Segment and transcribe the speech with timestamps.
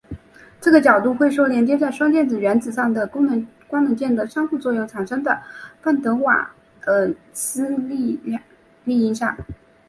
[0.59, 3.47] 这个角度会受连接在双键碳原子上的官能
[3.95, 5.39] 团的交互作用产生的
[5.79, 6.49] 范德瓦
[6.87, 8.19] 耳斯力
[8.85, 9.37] 影响。